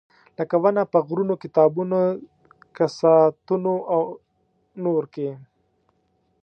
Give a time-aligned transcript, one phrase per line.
[0.37, 1.99] لکه ونه په غرونه، کتابونه،
[2.77, 4.01] کساتونه او
[4.83, 5.29] نور کې.